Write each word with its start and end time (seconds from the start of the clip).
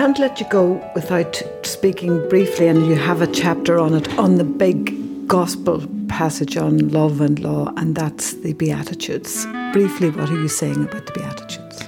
can't 0.00 0.18
let 0.18 0.40
you 0.40 0.46
go 0.48 0.82
without 0.94 1.42
speaking 1.62 2.26
briefly, 2.30 2.68
and 2.68 2.86
you 2.86 2.94
have 2.94 3.20
a 3.20 3.26
chapter 3.26 3.78
on 3.78 3.92
it, 3.92 4.08
on 4.18 4.36
the 4.36 4.44
big 4.44 5.28
gospel 5.28 5.86
passage 6.08 6.56
on 6.56 6.88
love 6.88 7.20
and 7.20 7.38
law, 7.40 7.70
and 7.76 7.94
that's 7.94 8.32
the 8.36 8.54
Beatitudes. 8.54 9.44
Briefly, 9.74 10.08
what 10.08 10.30
are 10.30 10.40
you 10.40 10.48
saying 10.48 10.82
about 10.82 11.04
the 11.04 11.12
Beatitudes? 11.12 11.84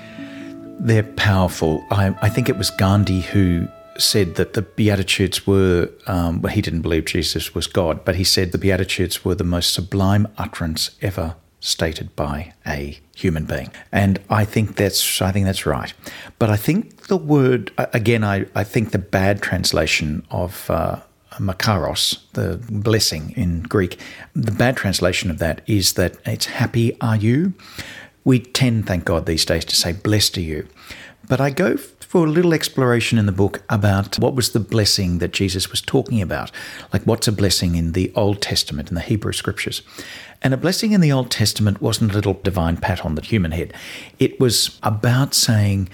They're 0.78 1.10
powerful. 1.16 1.82
I, 1.90 2.14
I 2.20 2.28
think 2.28 2.50
it 2.50 2.59
was 2.59 2.68
Gandhi 2.68 3.22
who 3.22 3.66
said 3.96 4.34
that 4.34 4.52
the 4.52 4.60
Beatitudes 4.60 5.46
were, 5.46 5.88
um, 6.06 6.42
well, 6.42 6.52
he 6.52 6.60
didn't 6.60 6.82
believe 6.82 7.06
Jesus 7.06 7.54
was 7.54 7.66
God, 7.66 8.04
but 8.04 8.16
he 8.16 8.24
said 8.24 8.52
the 8.52 8.58
Beatitudes 8.58 9.24
were 9.24 9.34
the 9.34 9.42
most 9.42 9.72
sublime 9.72 10.29
utterance 10.36 10.90
ever 11.00 11.36
stated 11.60 12.14
by 12.14 12.52
a 12.66 12.98
human 13.16 13.44
being. 13.44 13.70
And 13.90 14.18
I 14.29 14.44
think 14.44 14.76
that's 14.76 15.22
I 15.22 15.32
think 15.32 15.46
that's 15.46 15.64
right. 15.64 15.94
But 16.38 16.50
I 16.50 16.56
think 16.56 17.02
the 17.12 17.18
word 17.18 17.70
again 17.92 18.24
I, 18.24 18.46
I 18.55 18.64
think 18.64 18.92
the 18.92 18.98
bad 18.98 19.42
translation 19.42 20.27
of 20.30 20.70
uh, 20.70 20.96
makarios, 21.32 22.18
the 22.32 22.59
blessing 22.70 23.34
in 23.37 23.64
Greek, 23.64 24.00
the 24.34 24.50
bad 24.50 24.78
translation 24.78 25.30
of 25.30 25.38
that 25.38 25.60
is 25.66 25.92
that 25.92 26.16
it's 26.24 26.46
happy 26.46 26.98
are 27.02 27.16
you. 27.16 27.52
We 28.24 28.38
tend, 28.40 28.87
thank 28.87 29.04
God, 29.04 29.27
these 29.27 29.45
days 29.45 29.66
to 29.66 29.77
say 29.77 29.92
blessed 29.92 30.38
are 30.38 30.48
you. 30.54 30.66
But 31.28 31.38
I 31.38 31.51
go 31.51 31.77
for 31.77 32.24
a 32.24 32.30
little 32.30 32.54
exploration 32.54 33.18
in 33.18 33.26
the 33.26 33.32
book 33.32 33.62
about 33.68 34.18
what 34.18 34.34
was 34.34 34.52
the 34.52 34.60
blessing 34.60 35.18
that 35.18 35.32
Jesus 35.32 35.70
was 35.70 35.82
talking 35.82 36.23
about. 36.23 36.51
Like, 36.95 37.02
what's 37.02 37.29
a 37.29 37.32
blessing 37.32 37.74
in 37.74 37.92
the 37.92 38.10
Old 38.15 38.40
Testament, 38.40 38.88
in 38.88 38.95
the 38.95 39.02
Hebrew 39.02 39.32
scriptures? 39.32 39.82
And 40.40 40.54
a 40.54 40.56
blessing 40.56 40.92
in 40.92 41.02
the 41.02 41.12
Old 41.12 41.30
Testament 41.30 41.82
wasn't 41.82 42.12
a 42.12 42.15
little 42.15 42.34
divine 42.34 42.79
pat 42.79 43.04
on 43.04 43.16
the 43.16 43.23
human 43.23 43.52
head. 43.52 43.74
It 44.18 44.40
was 44.40 44.79
about 44.82 45.34
saying, 45.34 45.90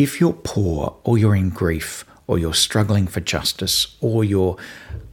if 0.00 0.18
you're 0.18 0.32
poor 0.32 0.96
or 1.04 1.18
you're 1.18 1.36
in 1.36 1.50
grief 1.50 2.06
or 2.26 2.38
you're 2.38 2.54
struggling 2.54 3.06
for 3.06 3.20
justice 3.20 3.96
or 4.00 4.24
your 4.24 4.56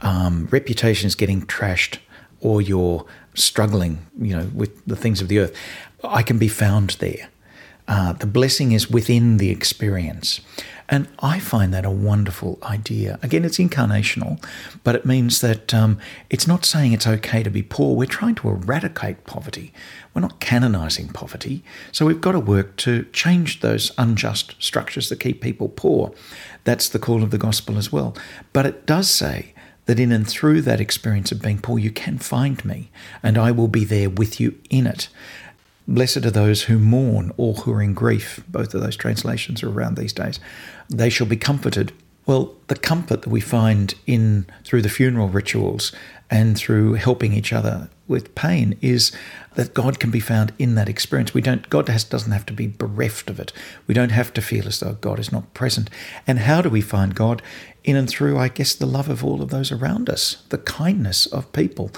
um, 0.00 0.48
reputation 0.50 1.06
is 1.06 1.14
getting 1.14 1.42
trashed 1.42 1.98
or 2.40 2.62
you're 2.62 3.04
struggling, 3.34 4.06
you 4.18 4.34
know, 4.34 4.50
with 4.54 4.82
the 4.86 4.96
things 4.96 5.20
of 5.20 5.28
the 5.28 5.38
earth, 5.40 5.54
I 6.02 6.22
can 6.22 6.38
be 6.38 6.48
found 6.48 6.90
there. 7.00 7.28
Uh, 7.88 8.12
the 8.12 8.26
blessing 8.26 8.72
is 8.72 8.90
within 8.90 9.38
the 9.38 9.50
experience. 9.50 10.42
And 10.90 11.08
I 11.20 11.38
find 11.38 11.72
that 11.72 11.84
a 11.84 11.90
wonderful 11.90 12.58
idea. 12.62 13.18
Again, 13.22 13.44
it's 13.44 13.58
incarnational, 13.58 14.42
but 14.84 14.94
it 14.94 15.06
means 15.06 15.40
that 15.40 15.74
um, 15.74 15.98
it's 16.30 16.46
not 16.46 16.64
saying 16.64 16.92
it's 16.92 17.06
okay 17.06 17.42
to 17.42 17.50
be 17.50 17.62
poor. 17.62 17.96
We're 17.96 18.06
trying 18.06 18.34
to 18.36 18.48
eradicate 18.48 19.24
poverty. 19.24 19.72
We're 20.14 20.22
not 20.22 20.40
canonizing 20.40 21.08
poverty. 21.08 21.62
So 21.92 22.06
we've 22.06 22.20
got 22.20 22.32
to 22.32 22.40
work 22.40 22.76
to 22.78 23.04
change 23.12 23.60
those 23.60 23.90
unjust 23.98 24.54
structures 24.62 25.08
that 25.08 25.20
keep 25.20 25.40
people 25.40 25.68
poor. 25.68 26.12
That's 26.64 26.88
the 26.88 26.98
call 26.98 27.22
of 27.22 27.30
the 27.30 27.38
gospel 27.38 27.76
as 27.78 27.90
well. 27.90 28.16
But 28.52 28.66
it 28.66 28.86
does 28.86 29.10
say 29.10 29.54
that 29.88 29.98
in 29.98 30.12
and 30.12 30.28
through 30.28 30.60
that 30.62 30.80
experience 30.80 31.32
of 31.32 31.40
being 31.40 31.58
poor, 31.58 31.78
you 31.78 31.90
can 31.90 32.18
find 32.18 32.62
me, 32.62 32.90
and 33.22 33.38
I 33.38 33.50
will 33.52 33.68
be 33.68 33.84
there 33.84 34.10
with 34.10 34.38
you 34.38 34.58
in 34.68 34.86
it. 34.86 35.08
Blessed 35.88 36.26
are 36.26 36.30
those 36.30 36.64
who 36.64 36.78
mourn 36.78 37.32
or 37.38 37.54
who 37.54 37.72
are 37.72 37.80
in 37.80 37.94
grief. 37.94 38.44
Both 38.46 38.74
of 38.74 38.82
those 38.82 38.94
translations 38.94 39.62
are 39.62 39.70
around 39.70 39.96
these 39.96 40.12
days. 40.12 40.38
They 40.90 41.08
shall 41.08 41.26
be 41.26 41.38
comforted. 41.38 41.92
Well, 42.28 42.54
the 42.66 42.76
comfort 42.76 43.22
that 43.22 43.30
we 43.30 43.40
find 43.40 43.94
in 44.06 44.44
through 44.62 44.82
the 44.82 44.90
funeral 44.90 45.28
rituals 45.28 45.92
and 46.30 46.58
through 46.58 46.92
helping 46.92 47.32
each 47.32 47.54
other 47.54 47.88
with 48.06 48.34
pain 48.34 48.76
is 48.82 49.12
that 49.54 49.72
God 49.72 49.98
can 49.98 50.10
be 50.10 50.20
found 50.20 50.52
in 50.58 50.74
that 50.74 50.90
experience. 50.90 51.32
We 51.32 51.40
don't 51.40 51.70
God 51.70 51.88
has, 51.88 52.04
doesn't 52.04 52.32
have 52.32 52.44
to 52.44 52.52
be 52.52 52.66
bereft 52.66 53.30
of 53.30 53.40
it. 53.40 53.54
We 53.86 53.94
don't 53.94 54.10
have 54.10 54.34
to 54.34 54.42
feel 54.42 54.66
as 54.66 54.80
though 54.80 54.92
God 54.92 55.18
is 55.18 55.32
not 55.32 55.54
present. 55.54 55.88
And 56.26 56.40
how 56.40 56.60
do 56.60 56.68
we 56.68 56.82
find 56.82 57.14
God? 57.14 57.40
In 57.82 57.96
and 57.96 58.10
through, 58.10 58.36
I 58.36 58.48
guess, 58.48 58.74
the 58.74 58.84
love 58.84 59.08
of 59.08 59.24
all 59.24 59.40
of 59.40 59.48
those 59.48 59.72
around 59.72 60.10
us, 60.10 60.42
the 60.50 60.58
kindness 60.58 61.24
of 61.24 61.50
people 61.52 61.90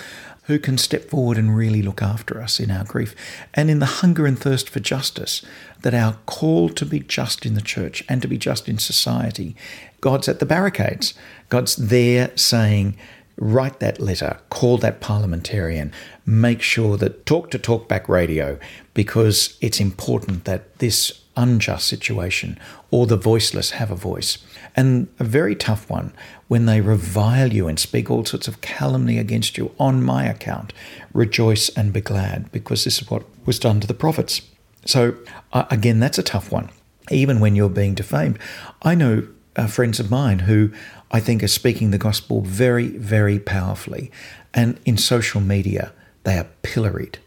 who 0.44 0.58
can 0.58 0.78
step 0.78 1.08
forward 1.08 1.38
and 1.38 1.56
really 1.56 1.82
look 1.82 2.02
after 2.02 2.40
us 2.40 2.58
in 2.58 2.70
our 2.72 2.84
grief, 2.84 3.14
and 3.54 3.70
in 3.70 3.78
the 3.78 3.86
hunger 3.86 4.26
and 4.26 4.38
thirst 4.38 4.68
for 4.68 4.80
justice, 4.80 5.42
that 5.82 5.94
our 5.94 6.14
call 6.26 6.68
to 6.68 6.84
be 6.84 6.98
just 6.98 7.46
in 7.46 7.54
the 7.54 7.60
church 7.60 8.02
and 8.08 8.20
to 8.20 8.26
be 8.26 8.36
just 8.36 8.68
in 8.68 8.76
society, 8.76 9.54
God's 10.00 10.28
at 10.28 10.38
the 10.38 10.46
barricades. 10.46 11.14
God's 11.48 11.76
there 11.76 12.30
saying, 12.36 12.96
write 13.36 13.80
that 13.80 14.00
letter, 14.00 14.38
call 14.50 14.78
that 14.78 15.00
parliamentarian, 15.00 15.92
make 16.26 16.62
sure 16.62 16.96
that 16.98 17.24
talk 17.26 17.50
to 17.50 17.58
talkback 17.58 18.08
radio, 18.08 18.58
because 18.94 19.56
it's 19.60 19.80
important 19.80 20.44
that 20.44 20.78
this 20.78 21.22
unjust 21.36 21.86
situation 21.86 22.58
or 22.90 23.06
the 23.06 23.16
voiceless 23.16 23.70
have 23.70 23.90
a 23.90 23.96
voice. 23.96 24.38
And 24.76 25.08
a 25.18 25.24
very 25.24 25.54
tough 25.54 25.88
one 25.88 26.12
when 26.48 26.66
they 26.66 26.80
revile 26.80 27.52
you 27.52 27.66
and 27.66 27.78
speak 27.78 28.10
all 28.10 28.24
sorts 28.24 28.46
of 28.46 28.60
calumny 28.60 29.18
against 29.18 29.56
you 29.56 29.74
on 29.78 30.02
my 30.02 30.24
account. 30.26 30.72
Rejoice 31.14 31.70
and 31.70 31.92
be 31.92 32.00
glad, 32.00 32.52
because 32.52 32.84
this 32.84 33.00
is 33.00 33.10
what 33.10 33.24
was 33.46 33.58
done 33.58 33.80
to 33.80 33.86
the 33.86 33.94
prophets. 33.94 34.42
So, 34.84 35.14
uh, 35.52 35.64
again, 35.70 36.00
that's 36.00 36.18
a 36.18 36.22
tough 36.22 36.52
one, 36.52 36.68
even 37.10 37.40
when 37.40 37.56
you're 37.56 37.68
being 37.68 37.94
defamed. 37.94 38.38
I 38.82 38.94
know 38.94 39.26
uh, 39.60 39.66
friends 39.66 40.00
of 40.00 40.10
mine 40.10 40.40
who 40.40 40.70
I 41.10 41.20
think 41.20 41.42
are 41.42 41.48
speaking 41.48 41.90
the 41.90 41.98
gospel 41.98 42.40
very, 42.40 42.88
very 42.88 43.38
powerfully. 43.38 44.10
And 44.54 44.80
in 44.86 44.96
social 44.96 45.40
media, 45.40 45.92
they 46.24 46.38
are 46.38 46.48
pilloried. 46.62 47.18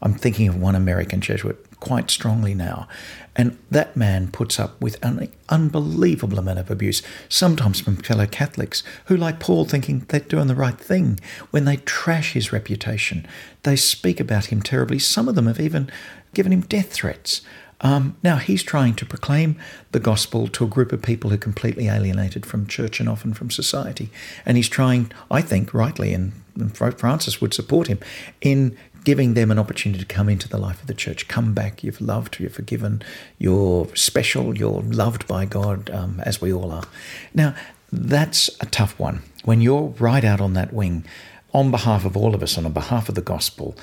I'm 0.00 0.14
thinking 0.14 0.48
of 0.48 0.56
one 0.56 0.74
American 0.74 1.20
Jesuit 1.20 1.58
quite 1.80 2.10
strongly 2.10 2.54
now. 2.54 2.88
And 3.36 3.58
that 3.70 3.96
man 3.96 4.30
puts 4.30 4.58
up 4.58 4.80
with 4.80 5.02
an 5.04 5.30
unbelievable 5.48 6.38
amount 6.38 6.58
of 6.58 6.70
abuse, 6.70 7.02
sometimes 7.28 7.80
from 7.80 7.96
fellow 7.96 8.26
Catholics 8.26 8.82
who, 9.06 9.16
like 9.16 9.40
Paul, 9.40 9.64
thinking 9.64 10.00
they're 10.08 10.20
doing 10.20 10.46
the 10.48 10.54
right 10.54 10.78
thing. 10.78 11.20
When 11.50 11.64
they 11.64 11.76
trash 11.76 12.32
his 12.32 12.52
reputation, 12.52 13.26
they 13.64 13.76
speak 13.76 14.18
about 14.18 14.46
him 14.46 14.62
terribly. 14.62 14.98
Some 14.98 15.28
of 15.28 15.34
them 15.34 15.46
have 15.46 15.60
even 15.60 15.90
given 16.34 16.52
him 16.52 16.62
death 16.62 16.92
threats. 16.92 17.42
Um, 17.82 18.16
now, 18.22 18.36
he's 18.36 18.62
trying 18.62 18.94
to 18.94 19.06
proclaim 19.06 19.56
the 19.90 20.00
gospel 20.00 20.46
to 20.48 20.64
a 20.64 20.68
group 20.68 20.92
of 20.92 21.02
people 21.02 21.30
who 21.30 21.34
are 21.34 21.38
completely 21.38 21.88
alienated 21.88 22.46
from 22.46 22.66
church 22.66 23.00
and 23.00 23.08
often 23.08 23.34
from 23.34 23.50
society. 23.50 24.10
And 24.46 24.56
he's 24.56 24.68
trying, 24.68 25.10
I 25.30 25.42
think, 25.42 25.74
rightly, 25.74 26.14
and, 26.14 26.32
Francis 26.74 27.40
would 27.40 27.54
support 27.54 27.86
him, 27.86 27.98
in 28.42 28.76
giving 29.04 29.34
them 29.34 29.50
an 29.50 29.58
opportunity 29.58 30.04
to 30.04 30.14
come 30.14 30.28
into 30.28 30.48
the 30.48 30.58
life 30.58 30.80
of 30.82 30.86
the 30.86 30.94
church. 30.94 31.26
Come 31.26 31.54
back, 31.54 31.82
you've 31.82 32.00
loved, 32.00 32.38
you're 32.38 32.50
forgiven, 32.50 33.02
you're 33.38 33.88
special, 33.96 34.56
you're 34.56 34.82
loved 34.82 35.26
by 35.26 35.46
God, 35.46 35.90
um, 35.90 36.20
as 36.20 36.40
we 36.40 36.52
all 36.52 36.70
are. 36.70 36.84
Now, 37.34 37.54
that's 37.90 38.50
a 38.60 38.66
tough 38.66 38.98
one. 38.98 39.22
When 39.44 39.60
you're 39.60 39.94
right 39.98 40.24
out 40.24 40.40
on 40.40 40.52
that 40.52 40.72
wing, 40.72 41.04
on 41.52 41.70
behalf 41.70 42.04
of 42.04 42.16
all 42.16 42.34
of 42.34 42.42
us, 42.42 42.56
on 42.56 42.70
behalf 42.72 43.08
of 43.08 43.14
the 43.14 43.22
gospel, 43.22 43.74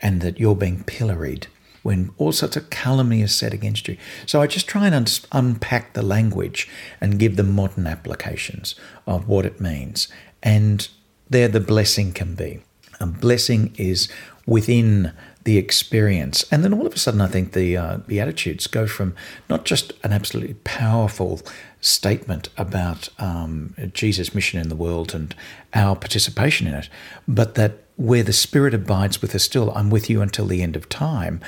and 0.00 0.20
that 0.20 0.38
you're 0.38 0.56
being 0.56 0.84
pilloried 0.84 1.48
when 1.84 2.10
all 2.16 2.32
sorts 2.32 2.56
of 2.56 2.70
calumny 2.70 3.20
is 3.20 3.32
said 3.32 3.54
against 3.54 3.86
you. 3.86 3.96
So 4.26 4.42
I 4.42 4.48
just 4.48 4.66
try 4.66 4.86
and 4.86 4.94
un- 4.94 5.06
unpack 5.30 5.92
the 5.92 6.02
language 6.02 6.68
and 7.00 7.18
give 7.18 7.36
them 7.36 7.52
modern 7.52 7.86
applications 7.86 8.74
of 9.06 9.28
what 9.28 9.46
it 9.46 9.60
means. 9.60 10.08
And 10.42 10.88
there 11.28 11.46
the 11.46 11.60
blessing 11.60 12.12
can 12.12 12.34
be. 12.34 12.62
A 13.00 13.06
blessing 13.06 13.74
is 13.76 14.08
within 14.46 15.12
the 15.44 15.58
experience. 15.58 16.44
And 16.50 16.64
then 16.64 16.72
all 16.72 16.86
of 16.86 16.94
a 16.94 16.98
sudden, 16.98 17.20
I 17.20 17.26
think 17.26 17.52
the 17.52 17.76
uh, 17.76 17.96
Beatitudes 17.98 18.66
go 18.66 18.86
from 18.86 19.14
not 19.50 19.66
just 19.66 19.92
an 20.02 20.12
absolutely 20.12 20.54
powerful 20.64 21.42
statement 21.82 22.48
about 22.56 23.10
um, 23.18 23.74
Jesus' 23.92 24.34
mission 24.34 24.58
in 24.58 24.70
the 24.70 24.76
world 24.76 25.14
and 25.14 25.34
our 25.74 25.94
participation 25.96 26.66
in 26.66 26.74
it, 26.74 26.88
but 27.28 27.56
that 27.56 27.83
where 27.96 28.22
the 28.22 28.32
Spirit 28.32 28.74
abides 28.74 29.22
with 29.22 29.34
us 29.34 29.44
still, 29.44 29.70
I'm 29.72 29.90
with 29.90 30.10
you 30.10 30.20
until 30.20 30.46
the 30.46 30.62
end 30.62 30.76
of 30.76 30.88
time, 30.88 31.40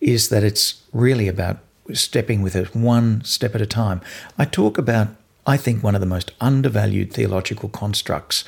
is 0.00 0.28
that 0.28 0.44
it's 0.44 0.82
really 0.92 1.28
about 1.28 1.58
stepping 1.92 2.42
with 2.42 2.56
it 2.56 2.74
one 2.74 3.22
step 3.24 3.54
at 3.54 3.60
a 3.60 3.66
time. 3.66 4.00
I 4.38 4.44
talk 4.44 4.78
about, 4.78 5.08
I 5.46 5.56
think, 5.56 5.82
one 5.82 5.94
of 5.94 6.00
the 6.00 6.06
most 6.06 6.32
undervalued 6.40 7.12
theological 7.12 7.68
constructs 7.68 8.44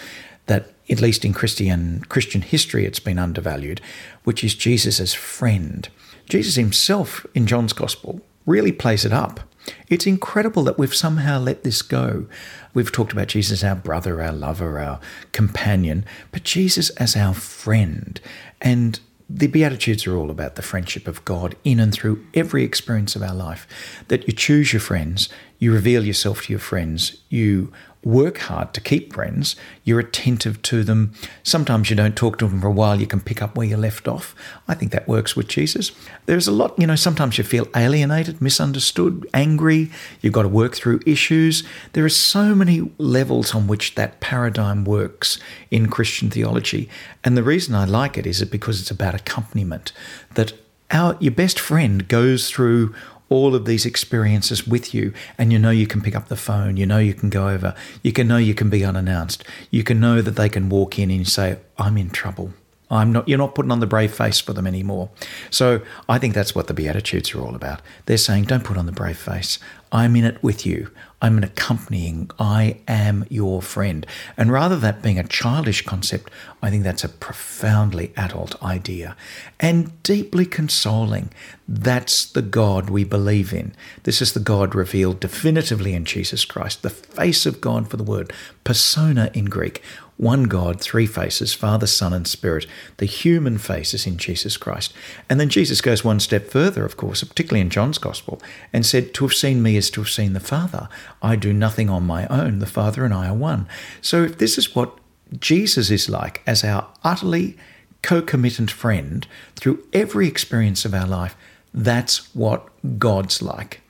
that 0.46 0.72
at 0.88 1.00
least 1.00 1.24
in 1.24 1.32
Christian 1.32 2.04
Christian 2.08 2.42
history 2.42 2.84
it's 2.86 3.00
been 3.00 3.18
undervalued, 3.18 3.80
which 4.24 4.44
is 4.44 4.54
Jesus 4.54 5.00
as 5.00 5.14
friend. 5.14 5.88
Jesus 6.28 6.54
himself 6.54 7.26
in 7.34 7.46
John's 7.46 7.72
gospel 7.72 8.20
really 8.46 8.72
plays 8.72 9.04
it 9.04 9.12
up. 9.12 9.40
It's 9.88 10.06
incredible 10.06 10.62
that 10.64 10.78
we've 10.78 10.94
somehow 10.94 11.38
let 11.38 11.62
this 11.62 11.82
go. 11.82 12.26
We've 12.74 12.92
talked 12.92 13.12
about 13.12 13.28
Jesus 13.28 13.64
our 13.64 13.74
brother, 13.74 14.22
our 14.22 14.32
lover, 14.32 14.78
our 14.78 15.00
companion, 15.32 16.04
but 16.32 16.44
Jesus 16.44 16.90
as 16.90 17.16
our 17.16 17.34
friend. 17.34 18.20
And 18.60 19.00
the 19.28 19.48
Beatitudes 19.48 20.06
are 20.06 20.16
all 20.16 20.30
about 20.30 20.54
the 20.54 20.62
friendship 20.62 21.08
of 21.08 21.24
God 21.24 21.56
in 21.64 21.80
and 21.80 21.92
through 21.92 22.24
every 22.34 22.62
experience 22.62 23.16
of 23.16 23.22
our 23.22 23.34
life. 23.34 23.66
That 24.08 24.26
you 24.26 24.32
choose 24.32 24.72
your 24.72 24.80
friends, 24.80 25.28
You 25.58 25.72
reveal 25.72 26.04
yourself 26.04 26.42
to 26.42 26.52
your 26.52 26.60
friends. 26.60 27.18
You 27.28 27.72
work 28.06 28.38
hard 28.38 28.72
to 28.72 28.80
keep 28.80 29.12
friends. 29.12 29.56
You're 29.82 29.98
attentive 29.98 30.62
to 30.62 30.84
them. 30.84 31.12
Sometimes 31.42 31.90
you 31.90 31.96
don't 31.96 32.14
talk 32.14 32.38
to 32.38 32.46
them 32.46 32.60
for 32.60 32.68
a 32.68 32.72
while. 32.72 33.00
You 33.00 33.06
can 33.08 33.20
pick 33.20 33.42
up 33.42 33.56
where 33.56 33.66
you 33.66 33.76
left 33.76 34.06
off. 34.06 34.32
I 34.68 34.74
think 34.74 34.92
that 34.92 35.08
works 35.08 35.34
with 35.34 35.48
Jesus. 35.48 35.90
There's 36.26 36.46
a 36.46 36.52
lot, 36.52 36.78
you 36.78 36.86
know, 36.86 36.94
sometimes 36.94 37.36
you 37.36 37.42
feel 37.42 37.66
alienated, 37.74 38.40
misunderstood, 38.40 39.28
angry. 39.34 39.90
You've 40.20 40.34
got 40.34 40.42
to 40.42 40.48
work 40.48 40.76
through 40.76 41.00
issues. 41.04 41.64
There 41.94 42.04
are 42.04 42.08
so 42.08 42.54
many 42.54 42.92
levels 42.98 43.56
on 43.56 43.66
which 43.66 43.96
that 43.96 44.20
paradigm 44.20 44.84
works 44.84 45.40
in 45.72 45.88
Christian 45.88 46.30
theology. 46.30 46.88
And 47.24 47.36
the 47.36 47.42
reason 47.42 47.74
I 47.74 47.86
like 47.86 48.16
it 48.16 48.26
is 48.26 48.40
it 48.40 48.52
because 48.52 48.80
it's 48.80 48.90
about 48.92 49.16
accompaniment, 49.16 49.90
that 50.34 50.52
our, 50.92 51.16
your 51.18 51.32
best 51.32 51.58
friend 51.58 52.06
goes 52.06 52.48
through 52.48 52.94
all 53.28 53.54
of 53.54 53.64
these 53.64 53.84
experiences 53.84 54.66
with 54.66 54.94
you 54.94 55.12
and 55.36 55.52
you 55.52 55.58
know 55.58 55.70
you 55.70 55.86
can 55.86 56.00
pick 56.00 56.14
up 56.14 56.28
the 56.28 56.36
phone 56.36 56.76
you 56.76 56.86
know 56.86 56.98
you 56.98 57.14
can 57.14 57.28
go 57.28 57.48
over 57.48 57.74
you 58.02 58.12
can 58.12 58.28
know 58.28 58.36
you 58.36 58.54
can 58.54 58.70
be 58.70 58.84
unannounced. 58.84 59.44
You 59.70 59.82
can 59.82 60.00
know 60.00 60.22
that 60.22 60.36
they 60.36 60.48
can 60.48 60.68
walk 60.68 60.98
in 60.98 61.10
and 61.10 61.26
say 61.26 61.58
i'm 61.78 61.96
in 61.96 62.10
trouble. 62.10 62.52
I'm 62.88 63.12
not 63.12 63.28
you're 63.28 63.38
not 63.38 63.54
putting 63.54 63.72
on 63.72 63.80
the 63.80 63.86
brave 63.86 64.14
face 64.14 64.38
for 64.40 64.52
them 64.52 64.66
anymore. 64.66 65.10
So 65.50 65.80
i 66.08 66.18
think 66.18 66.34
that's 66.34 66.54
what 66.54 66.68
the 66.68 66.74
beatitudes 66.74 67.34
are 67.34 67.40
all 67.40 67.54
about. 67.54 67.82
They're 68.06 68.16
saying 68.16 68.44
don't 68.44 68.64
put 68.64 68.76
on 68.76 68.86
the 68.86 68.92
brave 68.92 69.18
face. 69.18 69.58
I'm 69.92 70.16
in 70.16 70.24
it 70.24 70.42
with 70.42 70.64
you 70.66 70.90
I'm 71.26 71.38
an 71.38 71.42
accompanying, 71.42 72.30
I 72.38 72.76
am 72.86 73.26
your 73.28 73.60
friend. 73.60 74.06
And 74.36 74.52
rather 74.52 74.76
that 74.76 75.02
being 75.02 75.18
a 75.18 75.26
childish 75.26 75.84
concept, 75.84 76.30
I 76.62 76.70
think 76.70 76.84
that's 76.84 77.02
a 77.02 77.08
profoundly 77.08 78.12
adult 78.16 78.62
idea 78.62 79.16
and 79.58 80.00
deeply 80.04 80.46
consoling. 80.46 81.32
That's 81.66 82.26
the 82.26 82.42
God 82.42 82.90
we 82.90 83.02
believe 83.02 83.52
in. 83.52 83.74
This 84.04 84.22
is 84.22 84.34
the 84.34 84.40
God 84.40 84.76
revealed 84.76 85.18
definitively 85.18 85.94
in 85.94 86.04
Jesus 86.04 86.44
Christ, 86.44 86.82
the 86.82 86.90
face 86.90 87.44
of 87.44 87.60
God 87.60 87.90
for 87.90 87.96
the 87.96 88.04
word, 88.04 88.32
persona 88.62 89.28
in 89.34 89.46
Greek 89.46 89.82
one 90.16 90.44
God, 90.44 90.80
three 90.80 91.06
faces 91.06 91.52
Father, 91.52 91.86
Son, 91.86 92.12
and 92.12 92.26
Spirit. 92.26 92.66
The 92.96 93.06
human 93.06 93.58
face 93.58 93.92
is 93.92 94.06
in 94.06 94.16
Jesus 94.16 94.56
Christ. 94.56 94.94
And 95.28 95.38
then 95.38 95.48
Jesus 95.48 95.80
goes 95.80 96.04
one 96.04 96.20
step 96.20 96.46
further, 96.48 96.84
of 96.84 96.96
course, 96.96 97.22
particularly 97.22 97.60
in 97.60 97.70
John's 97.70 97.98
Gospel, 97.98 98.40
and 98.72 98.86
said, 98.86 99.12
To 99.14 99.24
have 99.24 99.34
seen 99.34 99.62
me 99.62 99.76
is 99.76 99.90
to 99.90 100.00
have 100.00 100.10
seen 100.10 100.32
the 100.32 100.40
Father. 100.40 100.88
I 101.22 101.36
do 101.36 101.52
nothing 101.52 101.90
on 101.90 102.04
my 102.04 102.26
own. 102.26 102.58
The 102.58 102.66
Father 102.66 103.04
and 103.04 103.14
I 103.14 103.28
are 103.28 103.34
one. 103.34 103.68
So 104.00 104.24
if 104.24 104.38
this 104.38 104.58
is 104.58 104.74
what 104.74 104.98
Jesus 105.38 105.90
is 105.90 106.08
like 106.08 106.42
as 106.46 106.62
our 106.64 106.88
utterly 107.02 107.56
co-committant 108.02 108.70
friend 108.70 109.26
through 109.56 109.82
every 109.92 110.28
experience 110.28 110.84
of 110.84 110.94
our 110.94 111.06
life, 111.06 111.36
that's 111.74 112.34
what 112.34 112.68
God's 112.98 113.42
like. 113.42 113.80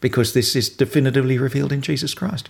Because 0.00 0.32
this 0.32 0.56
is 0.56 0.68
definitively 0.68 1.38
revealed 1.38 1.72
in 1.72 1.82
Jesus 1.82 2.14
Christ. 2.14 2.48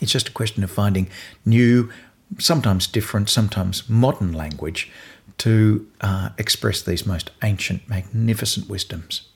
It's 0.00 0.12
just 0.12 0.28
a 0.28 0.32
question 0.32 0.64
of 0.64 0.70
finding 0.70 1.08
new 1.44 1.90
sometimes 2.38 2.86
different, 2.86 3.30
sometimes 3.30 3.88
modern 3.88 4.32
language 4.32 4.90
to 5.38 5.86
uh, 6.00 6.30
express 6.38 6.82
these 6.82 7.06
most 7.06 7.30
ancient, 7.42 7.88
magnificent 7.88 8.68
wisdoms. 8.68 9.28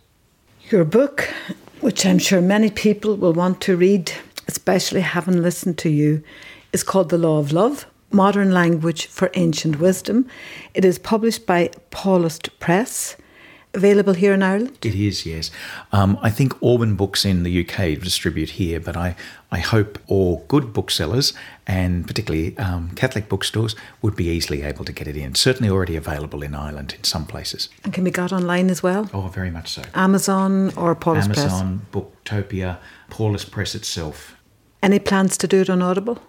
Your 0.70 0.84
book, 0.84 1.28
which 1.82 2.06
I'm 2.06 2.20
sure 2.20 2.40
many 2.40 2.70
people 2.70 3.16
will 3.16 3.32
want 3.32 3.60
to 3.62 3.76
read, 3.76 4.12
especially 4.46 5.00
having 5.00 5.42
listened 5.42 5.78
to 5.78 5.88
you, 5.90 6.22
is 6.72 6.84
called 6.84 7.08
The 7.08 7.18
Law 7.18 7.40
of 7.40 7.50
Love 7.50 7.86
Modern 8.12 8.52
Language 8.52 9.06
for 9.06 9.32
Ancient 9.34 9.80
Wisdom. 9.80 10.28
It 10.74 10.84
is 10.84 11.00
published 11.00 11.44
by 11.44 11.72
Paulist 11.90 12.56
Press 12.60 13.16
available 13.74 14.14
here 14.14 14.32
in 14.32 14.42
Ireland? 14.42 14.78
It 14.82 14.94
is, 14.94 15.24
yes. 15.24 15.50
Um, 15.92 16.18
I 16.22 16.30
think 16.30 16.60
Alban 16.62 16.94
Books 16.94 17.24
in 17.24 17.42
the 17.42 17.60
UK 17.60 18.00
distribute 18.00 18.50
here, 18.50 18.80
but 18.80 18.96
I, 18.96 19.16
I 19.50 19.58
hope 19.60 19.98
all 20.08 20.44
good 20.48 20.72
booksellers 20.72 21.32
and 21.66 22.06
particularly 22.06 22.56
um, 22.58 22.90
Catholic 22.96 23.28
bookstores 23.28 23.74
would 24.02 24.16
be 24.16 24.26
easily 24.26 24.62
able 24.62 24.84
to 24.84 24.92
get 24.92 25.06
it 25.06 25.16
in. 25.16 25.34
Certainly 25.34 25.70
already 25.70 25.96
available 25.96 26.42
in 26.42 26.54
Ireland 26.54 26.94
in 26.96 27.04
some 27.04 27.26
places. 27.26 27.68
And 27.84 27.92
can 27.92 28.04
be 28.04 28.10
got 28.10 28.32
online 28.32 28.70
as 28.70 28.82
well? 28.82 29.08
Oh, 29.14 29.28
very 29.28 29.50
much 29.50 29.70
so. 29.70 29.82
Amazon 29.94 30.72
or 30.76 30.94
Paulist 30.94 31.24
Amazon, 31.24 31.34
Press? 31.34 31.52
Amazon, 31.52 31.86
Booktopia, 31.92 32.78
Paulist 33.10 33.50
Press 33.50 33.74
itself. 33.74 34.36
Any 34.82 34.98
plans 34.98 35.36
to 35.38 35.46
do 35.46 35.60
it 35.60 35.70
on 35.70 35.80
Audible? 35.80 36.20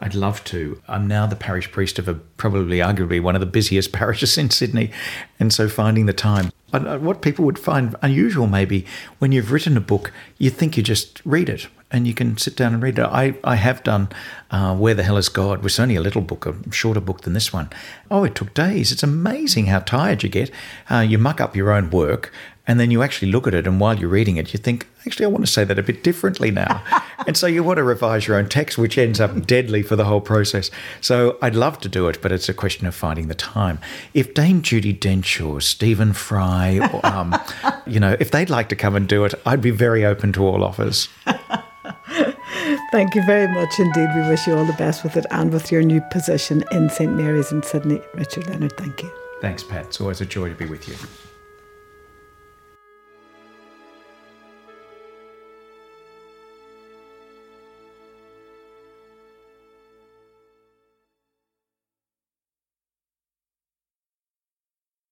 I'd 0.00 0.14
love 0.14 0.42
to. 0.44 0.80
I'm 0.88 1.06
now 1.06 1.26
the 1.26 1.36
parish 1.36 1.70
priest 1.70 1.98
of 1.98 2.08
a 2.08 2.14
probably 2.14 2.78
arguably 2.78 3.20
one 3.22 3.34
of 3.34 3.40
the 3.40 3.46
busiest 3.46 3.92
parishes 3.92 4.36
in 4.36 4.50
Sydney, 4.50 4.90
and 5.38 5.52
so 5.52 5.68
finding 5.68 6.06
the 6.06 6.12
time. 6.12 6.52
What 6.78 7.22
people 7.22 7.44
would 7.44 7.58
find 7.58 7.94
unusual 8.02 8.46
maybe 8.46 8.86
when 9.18 9.32
you've 9.32 9.52
written 9.52 9.76
a 9.76 9.80
book, 9.80 10.12
you 10.38 10.50
think 10.50 10.76
you 10.76 10.82
just 10.82 11.20
read 11.24 11.48
it 11.48 11.68
and 11.90 12.06
you 12.06 12.14
can 12.14 12.36
sit 12.36 12.56
down 12.56 12.74
and 12.74 12.82
read 12.82 12.98
it. 12.98 13.04
I, 13.04 13.34
I 13.44 13.54
have 13.54 13.82
done 13.84 14.08
uh, 14.50 14.74
Where 14.76 14.94
the 14.94 15.04
Hell 15.04 15.16
is 15.16 15.28
God, 15.28 15.62
which 15.62 15.74
is 15.74 15.80
only 15.80 15.96
a 15.96 16.00
little 16.00 16.20
book, 16.20 16.46
a 16.46 16.54
shorter 16.72 17.00
book 17.00 17.20
than 17.20 17.32
this 17.32 17.52
one. 17.52 17.70
Oh, 18.10 18.24
it 18.24 18.34
took 18.34 18.54
days. 18.54 18.90
It's 18.90 19.04
amazing 19.04 19.66
how 19.66 19.80
tired 19.80 20.22
you 20.22 20.28
get. 20.28 20.50
Uh, 20.90 20.98
you 20.98 21.18
muck 21.18 21.40
up 21.40 21.54
your 21.54 21.70
own 21.70 21.90
work 21.90 22.32
and 22.66 22.80
then 22.80 22.90
you 22.90 23.02
actually 23.02 23.30
look 23.30 23.46
at 23.46 23.54
it, 23.54 23.66
and 23.66 23.78
while 23.78 23.96
you're 23.96 24.08
reading 24.08 24.36
it, 24.36 24.52
you 24.52 24.58
think, 24.58 24.88
actually, 25.06 25.26
I 25.26 25.28
want 25.28 25.46
to 25.46 25.50
say 25.50 25.64
that 25.64 25.78
a 25.78 25.82
bit 25.82 26.02
differently 26.02 26.50
now. 26.50 26.82
and 27.26 27.36
so 27.36 27.46
you 27.46 27.62
want 27.62 27.76
to 27.76 27.84
revise 27.84 28.26
your 28.26 28.36
own 28.36 28.48
text, 28.48 28.76
which 28.76 28.98
ends 28.98 29.20
up 29.20 29.46
deadly 29.46 29.82
for 29.82 29.94
the 29.94 30.04
whole 30.04 30.20
process. 30.20 30.70
So 31.00 31.38
I'd 31.42 31.54
love 31.54 31.78
to 31.80 31.88
do 31.88 32.08
it, 32.08 32.20
but 32.20 32.32
it's 32.32 32.48
a 32.48 32.54
question 32.54 32.86
of 32.86 32.94
finding 32.94 33.28
the 33.28 33.34
time. 33.34 33.78
If 34.14 34.34
Dame 34.34 34.62
Judi 34.62 34.98
Dench 34.98 35.46
or 35.46 35.60
Stephen 35.60 36.12
Fry, 36.12 36.80
or, 36.92 37.06
um, 37.12 37.34
you 37.86 38.00
know, 38.00 38.16
if 38.18 38.30
they'd 38.30 38.50
like 38.50 38.68
to 38.70 38.76
come 38.76 38.96
and 38.96 39.08
do 39.08 39.24
it, 39.24 39.34
I'd 39.46 39.62
be 39.62 39.70
very 39.70 40.04
open 40.04 40.32
to 40.32 40.44
all 40.44 40.64
offers. 40.64 41.08
Thank 42.90 43.14
you 43.14 43.22
very 43.26 43.52
much 43.52 43.78
indeed. 43.78 44.08
We 44.14 44.22
wish 44.22 44.46
you 44.46 44.56
all 44.56 44.64
the 44.64 44.72
best 44.72 45.04
with 45.04 45.16
it 45.16 45.26
and 45.30 45.52
with 45.52 45.70
your 45.70 45.82
new 45.82 46.00
position 46.10 46.64
in 46.72 46.88
St 46.88 47.12
Mary's 47.12 47.52
in 47.52 47.62
Sydney. 47.62 48.00
Richard 48.14 48.48
Leonard, 48.48 48.76
thank 48.76 49.02
you. 49.02 49.10
Thanks, 49.40 49.62
Pat. 49.62 49.86
It's 49.86 50.00
always 50.00 50.20
a 50.20 50.26
joy 50.26 50.48
to 50.48 50.54
be 50.54 50.66
with 50.66 50.88
you. 50.88 50.94